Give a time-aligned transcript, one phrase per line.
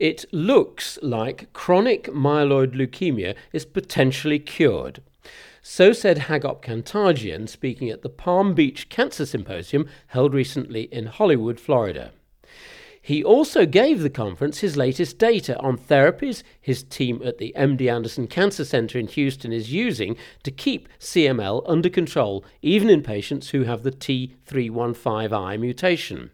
[0.00, 5.00] It looks like chronic myeloid leukemia is potentially cured.
[5.62, 11.60] So said Hagop Kantarjian speaking at the Palm Beach Cancer Symposium held recently in Hollywood,
[11.60, 12.10] Florida.
[13.00, 17.88] He also gave the conference his latest data on therapies his team at the MD
[17.88, 23.50] Anderson Cancer Center in Houston is using to keep CML under control, even in patients
[23.50, 26.30] who have the T315I mutation.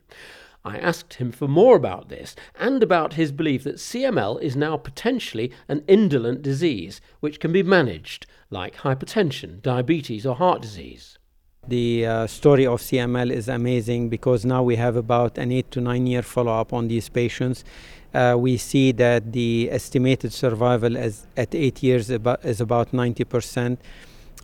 [0.64, 4.76] I asked him for more about this and about his belief that CML is now
[4.76, 11.18] potentially an indolent disease which can be managed, like hypertension, diabetes, or heart disease.
[11.66, 15.80] The uh, story of CML is amazing because now we have about an eight to
[15.80, 17.64] nine year follow up on these patients.
[18.12, 23.80] Uh, we see that the estimated survival is at eight years is about 90 percent.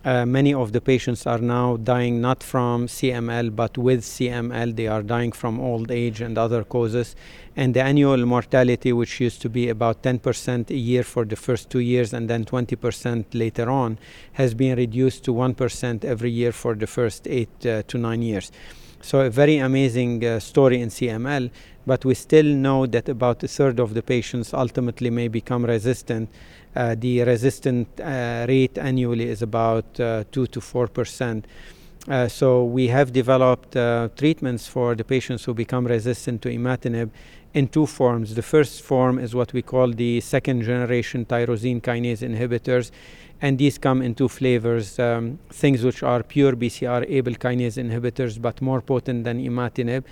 [0.07, 4.73] Uh, many of the patients are now dying not from CML but with CML.
[4.73, 7.13] They are dying from old age and other causes.
[7.57, 11.69] And the annual mortality, which used to be about 10% a year for the first
[11.69, 13.99] two years and then 20% later on,
[14.31, 18.49] has been reduced to 1% every year for the first eight uh, to nine years.
[19.01, 21.51] So, a very amazing uh, story in CML,
[21.85, 26.29] but we still know that about a third of the patients ultimately may become resistant
[26.95, 31.47] the resistant uh, rate annually is about uh, 2 to 4 percent.
[32.07, 37.09] Uh, so we have developed uh, treatments for the patients who become resistant to imatinib
[37.53, 38.35] in two forms.
[38.35, 42.91] The first form is what we call the second generation tyrosine kinase inhibitors,
[43.41, 48.61] and these come in two flavors: um, things which are pure BCR-ABL kinase inhibitors, but
[48.61, 50.05] more potent than imatinib.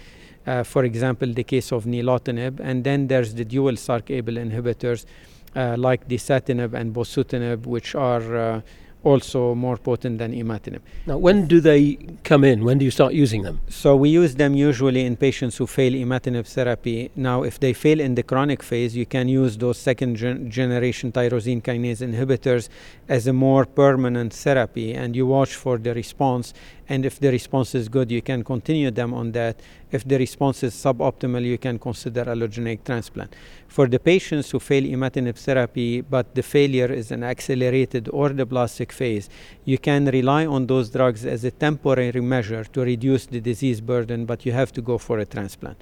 [0.46, 5.35] Uh, for example, the case of nilotinib, and then there's the dual SRC-ABL inhibitors uh,
[5.78, 8.62] like dasatinib and bosutinib, which are uh,
[9.06, 10.82] also more potent than imatinib.
[11.06, 11.84] Now, when do they
[12.24, 12.66] come in?
[12.66, 13.62] When do you start using them?
[13.70, 17.12] So we use them usually in patients who fail imatinib therapy.
[17.16, 21.12] Now, if they fail in the chronic phase, you can use those second gen- generation
[21.12, 22.68] tyrosine kinase inhibitors
[23.08, 26.54] as a more permanent therapy, and you watch for the response.
[26.88, 29.60] And if the response is good, you can continue them on that.
[29.92, 33.36] If the response is suboptimal, you can consider allogeneic transplant.
[33.68, 38.46] For the patients who fail imatinib therapy, but the failure is an accelerated or the
[38.46, 39.26] blastic phase,
[39.72, 44.26] you can rely on those drugs as a temporary measure to reduce the disease burden,
[44.26, 45.78] but you have to go for a transplant.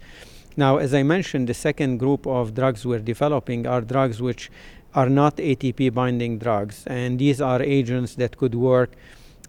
[0.56, 4.52] Now, as I mentioned, the second group of drugs we're developing are drugs which
[4.94, 8.92] are not ATP binding drugs, and these are agents that could work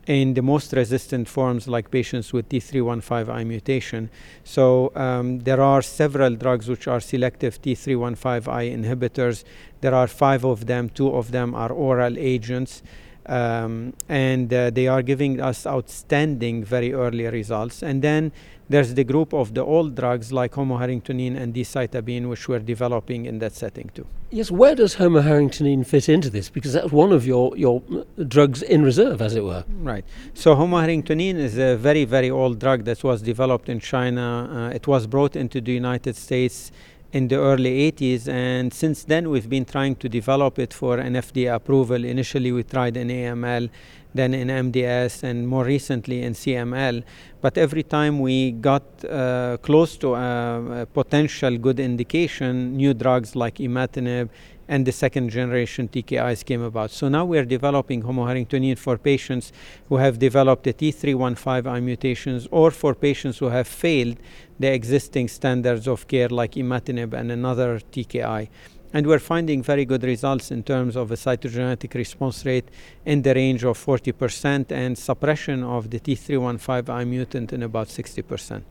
[0.07, 4.11] in the most resistant forms, like patients with T315I mutation.
[4.45, 9.45] So um, there are several drugs which are selective T315I inhibitors.
[9.81, 10.91] There are five of them.
[10.91, 12.83] Two of them are oral agents.
[13.27, 17.83] Um, and uh, they are giving us outstanding very early results.
[17.83, 18.33] And then
[18.69, 23.39] there's the group of the old drugs like homoharringtonine and decitabine, which we're developing in
[23.41, 24.07] that setting too.
[24.31, 26.49] Yes, where does homoharringtonine fit into this?
[26.49, 27.83] Because that's one of your, your
[28.27, 29.65] drugs in reserve, as it were.
[29.69, 30.05] Right.
[30.33, 34.71] So homoharringtonine is a very, very old drug that was developed in China.
[34.71, 36.73] Uh, it was brought into the United States
[37.15, 41.15] in the early 80s, and since then we've been trying to develop it for an
[41.15, 42.05] FDA approval.
[42.05, 43.71] Initially, we tried in AML,
[44.13, 47.05] then in MDS, and more recently in CML.
[47.41, 53.37] But every time we got uh, close to a, a, potential good indication, new drugs
[53.37, 54.29] like imatinib
[54.69, 56.91] and the second generation TKIs came about.
[56.91, 59.53] So now we are developing homoharringtonine for patients
[59.89, 64.17] who have developed the T315I mutations or for patients who have failed
[64.59, 68.49] the existing standards of care like imatinib and another TKI.
[68.93, 72.69] And we're finding very good results in terms of a cytogenetic response rate
[73.05, 78.63] in the range of 40% and suppression of the T315I mutant in about 60%.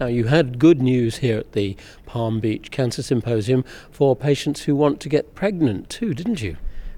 [0.00, 1.76] Now, you had good news here at the
[2.06, 6.56] Palm Beach Cancer Symposium for patients who want to get pregnant too, didn't you?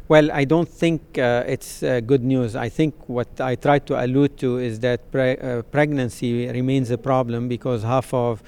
[0.08, 2.54] Well, I don't think uh, it's uh, good news.
[2.54, 6.98] I think what I tried to allude to is that pre- uh, pregnancy remains a
[6.98, 8.42] problem because half of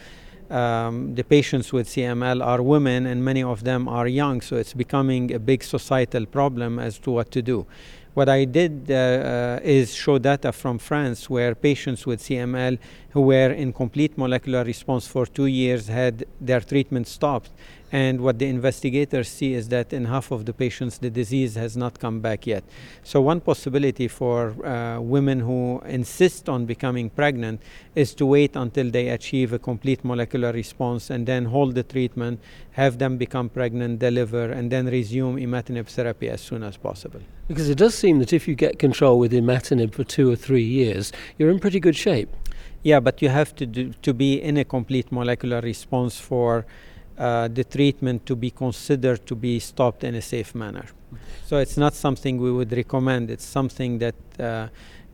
[0.50, 4.74] um, the patients with CML are women and many of them are young, so it's
[4.74, 7.66] becoming a big societal problem as to what to do.
[8.14, 12.78] What I did uh, uh, is show data from France where patients with CML
[13.12, 17.50] who were in complete molecular response for two years had their treatment stopped
[17.92, 21.76] and what the investigators see is that in half of the patients, the disease has
[21.76, 22.64] not come back yet.
[23.04, 27.60] So, one possibility for uh, women who insist on becoming pregnant
[27.94, 32.40] is to wait until they achieve a complete molecular response and then hold the treatment,
[32.72, 37.20] have them become pregnant, deliver, and then resume imatinib therapy as soon as possible.
[37.46, 40.64] Because it does seem that if you get control with imatinib for two or three
[40.64, 42.30] years, you're in pretty good shape.
[42.82, 46.66] Yeah, but you have to do, to be in a complete molecular response for
[47.16, 50.86] uh, the treatment to be considered to be stopped in a safe manner.
[51.46, 53.30] So it's not something we would recommend.
[53.30, 54.68] It's something that uh,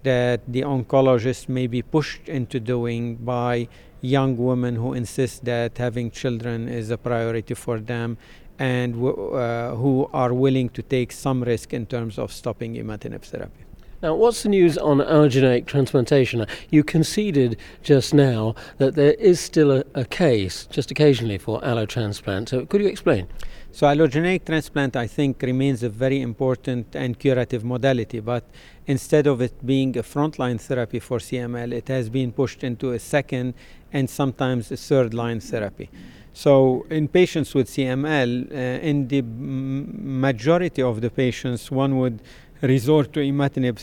[0.05, 3.69] that the oncologist may be pushed into doing by
[4.01, 8.17] young women who insist that having children is a priority for them
[8.59, 13.68] and uh, who are willing to take some risk in terms of stopping imatinib therapy.
[14.01, 16.47] Now, what's the news on allogeneic transplantation?
[16.71, 22.49] You conceded just now that there is still a, a case, just occasionally, for allotransplant.
[22.49, 23.27] So, could you explain?
[23.73, 28.45] So, allogeneic transplant, I think, remains a very important and curative modality, but
[28.87, 33.01] instead of it being a frontline therapy for CML, it has been pushed into a
[33.01, 33.55] second
[33.93, 35.91] and sometimes a third line therapy.
[36.35, 42.23] So, in patients with CML, uh, in the majority of the patients, one would
[42.63, 43.79] resort to imatinib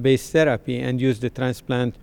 [0.00, 1.94] based therapy and use the transplant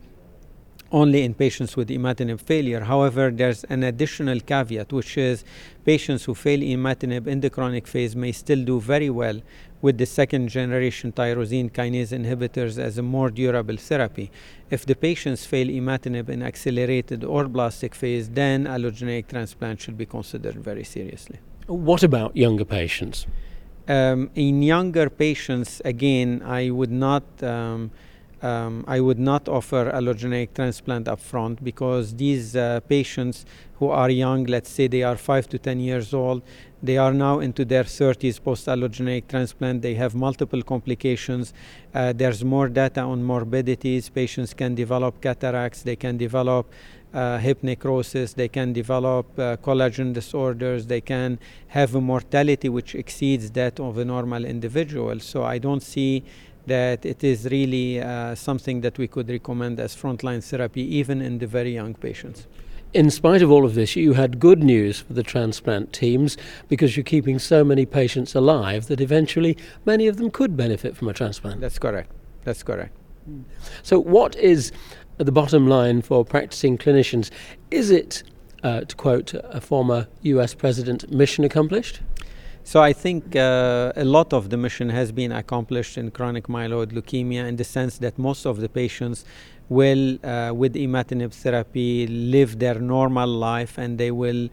[0.91, 2.81] only in patients with imatinib failure.
[2.81, 5.43] However, there's an additional caveat, which is
[5.85, 9.39] patients who fail imatinib in the chronic phase may still do very well
[9.81, 14.31] with the second generation tyrosine kinase inhibitors as a more durable therapy.
[14.69, 20.05] If the patients fail imatinib in accelerated or blastic phase, then allogeneic transplant should be
[20.05, 21.39] considered very seriously.
[21.67, 23.27] What about younger patients?
[23.89, 27.23] Um, in younger patients, again, I would not.
[27.41, 27.89] Um,
[28.41, 33.45] um, I would not offer allogeneic transplant upfront because these uh, patients
[33.79, 36.41] who are young, let's say they are 5 to 10 years old,
[36.81, 39.81] they are now into their 30s post allogeneic transplant.
[39.81, 41.53] They have multiple complications.
[41.93, 44.07] Uh, there's more data on morbidities.
[44.07, 46.71] Patients can develop cataracts, they can develop
[47.13, 51.39] uh, hip necrosis, they can develop uh, collagen disorders, they can
[51.69, 55.19] have a mortality which exceeds that of a normal individual.
[55.19, 56.23] So I don't see
[56.67, 61.39] that it is really uh, something that we could recommend as frontline therapy, even in
[61.39, 62.47] the very young patients.
[62.91, 66.97] In spite of all of this, you had good news for the transplant teams because
[66.97, 71.13] you're keeping so many patients alive that eventually many of them could benefit from a
[71.13, 71.61] transplant.
[71.61, 72.11] That's correct.
[72.45, 72.95] That's correct.
[73.83, 74.71] So, what is
[75.25, 77.29] the bottom line for practicing clinicians?
[77.71, 78.23] Is it,
[78.63, 82.01] uh, to quote a former US president, mission accomplished?
[82.63, 86.91] So I think uh, a lot of the mission has been accomplished in chronic myeloid
[86.91, 89.25] leukemia in the sense that most of the patients
[89.69, 94.49] will, uh, with imatinib therapy, live their normal life and they will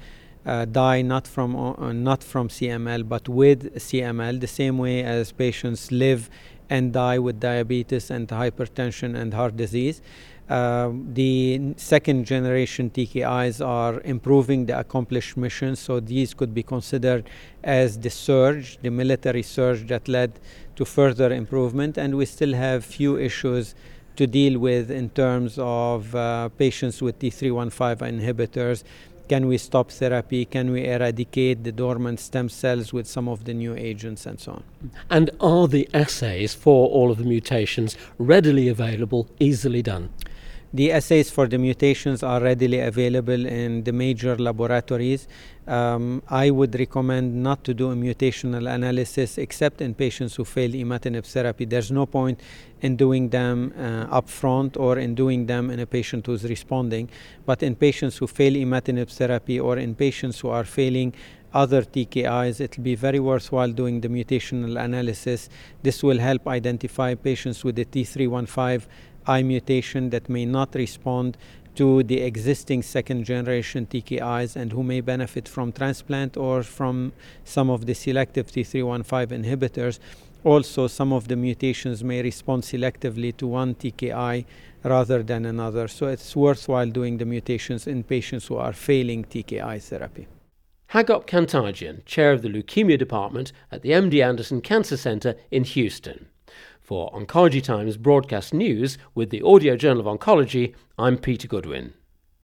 [0.46, 5.32] uh, die not from uh, not from CML but with CML, the same way as
[5.32, 6.30] patients live
[6.70, 10.00] and die with diabetes and hypertension and heart disease.
[10.48, 17.28] Uh, the second generation TKIs are improving the accomplished mission, so these could be considered
[17.64, 20.38] as the surge, the military surge that led
[20.76, 21.98] to further improvement.
[21.98, 23.74] And we still have few issues
[24.16, 28.84] to deal with in terms of uh, patients with T315 inhibitors.
[29.28, 30.44] Can we stop therapy?
[30.44, 34.52] Can we eradicate the dormant stem cells with some of the new agents and so
[34.52, 34.62] on?
[35.10, 40.10] And are the assays for all of the mutations readily available, easily done?
[40.72, 45.28] The assays for the mutations are readily available in the major laboratories.
[45.66, 50.70] Um, I would recommend not to do a mutational analysis except in patients who fail
[50.72, 51.66] imatinib therapy.
[51.66, 52.40] There's no point
[52.82, 57.10] in doing them uh, upfront or in doing them in a patient who's responding.
[57.44, 61.14] But in patients who fail imatinib therapy or in patients who are failing
[61.54, 65.48] other TKIs, it will be very worthwhile doing the mutational analysis.
[65.82, 68.86] This will help identify patients with the T315
[69.26, 71.36] I mutation that may not respond
[71.74, 77.12] to the existing second generation TKIs and who may benefit from transplant or from
[77.44, 79.98] some of the selective T315 inhibitors.
[80.42, 84.44] Also, some of the mutations may respond selectively to one TKI
[84.84, 85.88] rather than another.
[85.88, 90.28] So it's worthwhile doing the mutations in patients who are failing TKI therapy.
[90.90, 96.26] Hagop Kantarjian, chair of the leukemia department at the MD Anderson Cancer Center in Houston.
[96.86, 101.94] For Oncology Times broadcast news with the Audio Journal of Oncology, I'm Peter Goodwin.